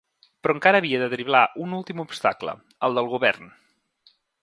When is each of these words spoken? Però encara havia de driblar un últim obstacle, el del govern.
Però 0.45 0.55
encara 0.55 0.79
havia 0.83 1.01
de 1.01 1.09
driblar 1.11 1.43
un 1.65 1.77
últim 1.81 2.03
obstacle, 2.07 2.59
el 2.89 3.01
del 3.01 3.15
govern. 3.15 3.57